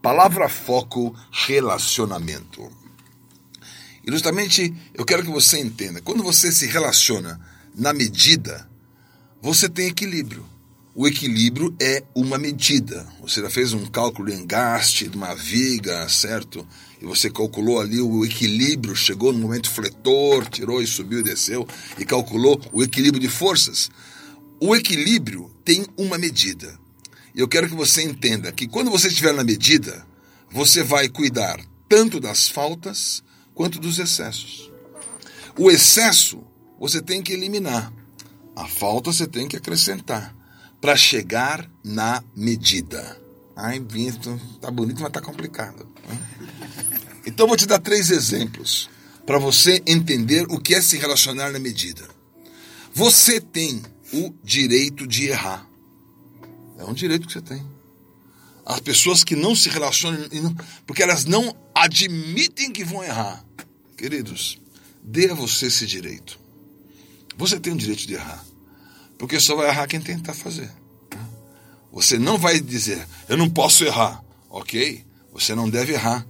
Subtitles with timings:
[0.00, 2.70] Palavra foco relacionamento.
[4.06, 7.40] Justamente eu quero que você entenda: quando você se relaciona
[7.74, 8.68] na medida,
[9.42, 10.44] você tem equilíbrio.
[10.94, 13.06] O equilíbrio é uma medida.
[13.20, 16.66] Você já fez um cálculo de engaste de uma viga, certo?
[17.00, 21.66] E você calculou ali o equilíbrio, chegou no momento fletor, tirou e subiu e desceu,
[21.96, 23.88] e calculou o equilíbrio de forças.
[24.60, 26.79] O equilíbrio tem uma medida.
[27.34, 30.06] Eu quero que você entenda que quando você estiver na medida,
[30.50, 33.22] você vai cuidar tanto das faltas
[33.54, 34.70] quanto dos excessos.
[35.58, 36.42] O excesso
[36.78, 37.92] você tem que eliminar,
[38.56, 40.34] a falta você tem que acrescentar
[40.80, 43.20] para chegar na medida.
[43.54, 45.86] Ai, Vitor, tá bonito, mas tá complicado.
[46.08, 46.18] Né?
[47.26, 48.88] Então vou te dar três exemplos
[49.26, 52.08] para você entender o que é se relacionar na medida.
[52.92, 55.69] Você tem o direito de errar.
[56.80, 57.62] É um direito que você tem.
[58.64, 60.18] As pessoas que não se relacionam,
[60.86, 63.44] porque elas não admitem que vão errar.
[63.96, 64.58] Queridos,
[65.02, 66.40] dê a você esse direito.
[67.36, 68.42] Você tem o direito de errar.
[69.18, 70.70] Porque só vai errar quem tentar fazer.
[71.92, 74.24] Você não vai dizer, eu não posso errar.
[74.48, 76.26] Ok, você não deve errar.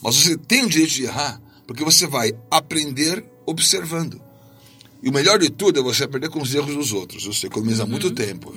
[0.00, 4.29] Mas você tem o direito de errar, porque você vai aprender observando.
[5.02, 7.24] E o melhor de tudo é você aprender com os erros dos outros.
[7.24, 8.52] Você economiza uhum, muito tempo.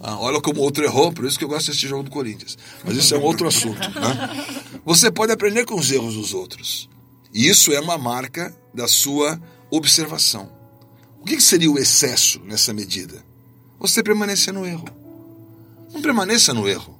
[0.00, 2.56] Ah, olha como outro errou, por isso que eu gosto desse jogo do Corinthians.
[2.84, 3.78] Mas isso é um outro assunto.
[3.78, 4.46] Né?
[4.84, 6.88] Você pode aprender com os erros dos outros.
[7.32, 10.52] E isso é uma marca da sua observação.
[11.20, 13.24] O que seria o excesso nessa medida?
[13.80, 14.84] Você permanecer no erro.
[15.92, 16.93] Não permaneça no erro.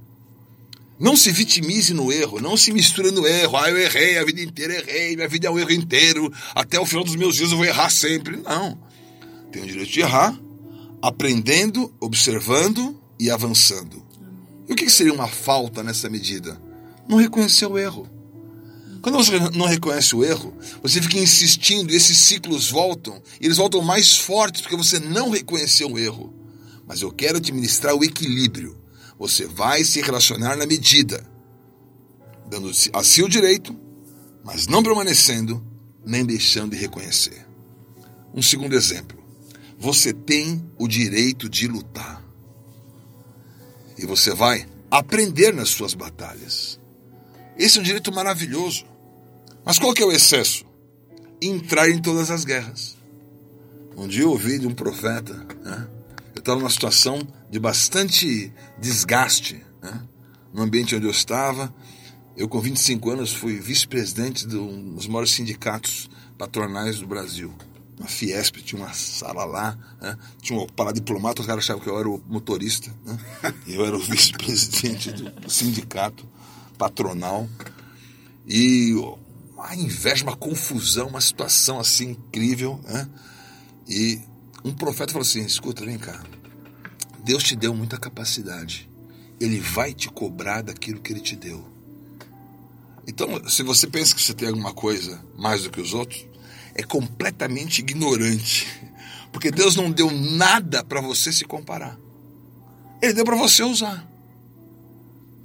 [0.98, 3.56] Não se vitimize no erro, não se misture no erro.
[3.56, 6.86] Ah, eu errei, a vida inteira errei, minha vida é um erro inteiro, até o
[6.86, 8.36] final dos meus dias eu vou errar sempre.
[8.36, 8.78] Não.
[9.50, 10.38] Tenho o direito de errar,
[11.02, 14.04] aprendendo, observando e avançando.
[14.68, 16.60] E o que seria uma falta nessa medida?
[17.08, 18.08] Não reconhecer o erro.
[19.02, 23.58] Quando você não reconhece o erro, você fica insistindo e esses ciclos voltam, e eles
[23.58, 26.32] voltam mais fortes porque você não reconheceu o erro.
[26.86, 28.83] Mas eu quero administrar o equilíbrio.
[29.24, 31.26] Você vai se relacionar na medida,
[32.46, 33.74] dando a si o direito,
[34.44, 35.64] mas não permanecendo,
[36.04, 37.46] nem deixando de reconhecer.
[38.34, 39.18] Um segundo exemplo.
[39.78, 42.22] Você tem o direito de lutar.
[43.96, 46.78] E você vai aprender nas suas batalhas.
[47.56, 48.84] Esse é um direito maravilhoso.
[49.64, 50.66] Mas qual que é o excesso?
[51.40, 52.94] Entrar em todas as guerras.
[53.96, 55.32] Um dia eu ouvi de um profeta,
[55.64, 55.93] né?
[56.44, 60.06] Estava numa situação de bastante desgaste, né?
[60.52, 61.74] no ambiente onde eu estava.
[62.36, 67.54] Eu, com 25 anos, fui vice-presidente de um dos maiores sindicatos patronais do Brasil.
[67.98, 70.18] Na Fiesp, tinha uma sala lá, né?
[70.42, 72.92] tinha um paradiplomata, os caras achavam que eu era o motorista.
[73.06, 73.18] Né?
[73.66, 76.28] Eu era o vice-presidente do sindicato
[76.76, 77.48] patronal.
[78.46, 78.92] E
[79.54, 83.08] uma inveja, uma confusão, uma situação assim incrível, né?
[83.88, 84.20] E
[84.64, 86.24] um profeta falou assim: escuta, vem cá.
[87.22, 88.90] Deus te deu muita capacidade.
[89.40, 91.64] Ele vai te cobrar daquilo que ele te deu.
[93.06, 96.26] Então, se você pensa que você tem alguma coisa mais do que os outros,
[96.74, 98.66] é completamente ignorante.
[99.30, 101.98] Porque Deus não deu nada para você se comparar.
[103.02, 104.08] Ele deu para você usar.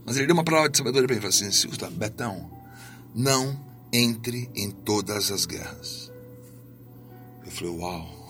[0.06, 1.22] Mas ele deu uma palavra de sabedoria para mim.
[1.22, 2.50] Ele falou assim: escuta, Betão,
[3.14, 3.60] não
[3.92, 6.12] entre em todas as guerras.
[7.46, 8.30] Eu falei, uau,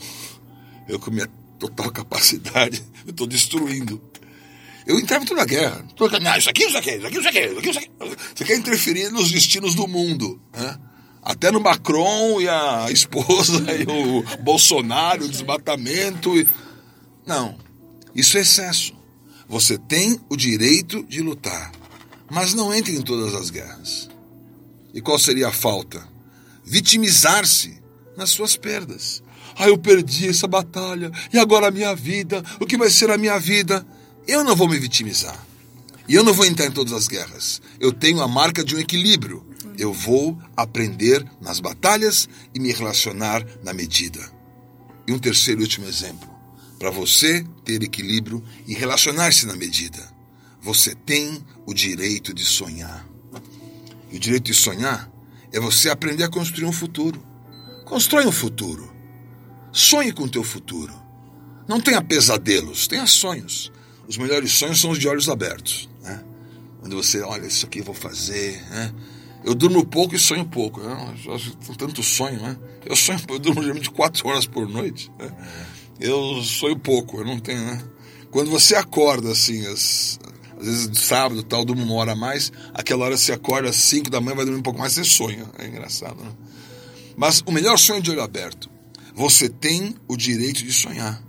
[0.89, 1.27] eu com minha
[1.59, 4.01] total capacidade, eu estou destruindo.
[4.85, 5.85] Eu entrava em toda a guerra.
[6.21, 7.91] Não, isso aqui, isso aqui, isso aqui, isso aqui, isso aqui, isso aqui.
[8.35, 10.41] Você quer interferir nos destinos do mundo.
[10.51, 10.79] Né?
[11.21, 16.35] Até no Macron e a esposa e o Bolsonaro, o desmatamento.
[16.35, 16.47] E...
[17.23, 17.55] Não,
[18.15, 18.97] isso é excesso.
[19.47, 21.71] Você tem o direito de lutar,
[22.31, 24.09] mas não entre em todas as guerras.
[24.91, 26.07] E qual seria a falta?
[26.63, 27.79] Vitimizar-se
[28.17, 29.21] nas suas perdas.
[29.55, 33.17] Ah, eu perdi essa batalha, e agora a minha vida, o que vai ser a
[33.17, 33.85] minha vida?
[34.27, 35.47] Eu não vou me vitimizar.
[36.07, 37.61] E eu não vou entrar em todas as guerras.
[37.79, 39.45] Eu tenho a marca de um equilíbrio.
[39.77, 44.19] Eu vou aprender nas batalhas e me relacionar na medida.
[45.07, 46.27] E um terceiro e último exemplo.
[46.79, 49.99] Para você ter equilíbrio e relacionar-se na medida,
[50.61, 53.05] você tem o direito de sonhar.
[54.11, 55.11] E o direito de sonhar
[55.51, 57.23] é você aprender a construir um futuro.
[57.85, 58.91] Constrói um futuro.
[59.71, 60.93] Sonhe com o teu futuro.
[61.67, 63.71] Não tenha pesadelos, tenha sonhos.
[64.07, 65.87] Os melhores sonhos são os de olhos abertos.
[66.01, 66.23] Né?
[66.79, 68.59] Quando você, olha, isso aqui eu vou fazer.
[68.69, 68.93] Né?
[69.43, 70.81] Eu durmo pouco e sonho pouco.
[70.81, 71.15] Né?
[71.77, 72.57] Tanto sonho, né?
[72.85, 75.11] Eu sonho, eu durmo geralmente quatro horas por noite.
[75.19, 75.31] Né?
[75.99, 77.83] Eu sonho pouco, eu não tenho, né?
[78.31, 80.19] Quando você acorda assim, as,
[80.59, 84.09] Às vezes sábado, tal, durma uma hora a mais, aquela hora você acorda às 5
[84.09, 85.45] da manhã, vai dormir um pouco mais, você sonha.
[85.57, 86.31] É engraçado, né?
[87.15, 88.69] Mas o melhor sonho é de olho aberto.
[89.19, 91.21] Você tem o direito de sonhar.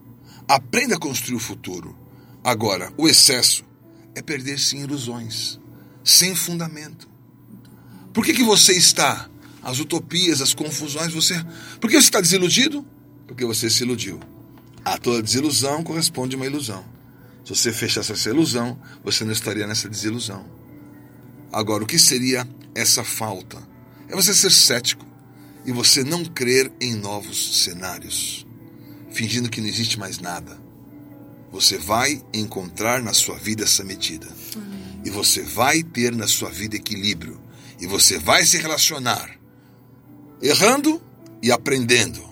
[0.47, 1.99] Aprenda a construir o futuro.
[2.45, 3.65] Agora, o excesso
[4.15, 5.59] é perder-se em ilusões,
[6.05, 7.09] sem fundamento.
[8.15, 9.29] Por que, que você está?
[9.61, 11.35] As utopias, as confusões, você.
[11.81, 12.87] Por que você está desiludido?
[13.27, 14.21] Porque você se iludiu.
[14.85, 16.85] A toda desilusão corresponde a uma ilusão.
[17.45, 20.47] Se você fechasse essa ilusão, você não estaria nessa desilusão.
[21.53, 23.61] Agora, o que seria essa falta?
[24.09, 25.10] É você ser cético
[25.65, 28.47] e você não crer em novos cenários,
[29.11, 30.59] fingindo que não existe mais nada.
[31.53, 34.29] Você vai encontrar na sua vida essa medida.
[35.05, 37.41] E você vai ter na sua vida equilíbrio.
[37.81, 39.41] E você vai se relacionar
[40.43, 41.01] errando
[41.43, 42.23] e aprendendo,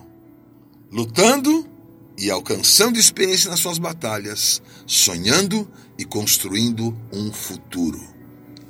[0.90, 1.68] lutando
[2.16, 8.00] e alcançando experiência nas suas batalhas, sonhando e construindo um futuro.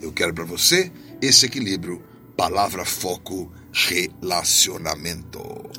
[0.01, 2.03] Eu quero para você esse equilíbrio.
[2.37, 5.71] Palavra, foco, relacionamento.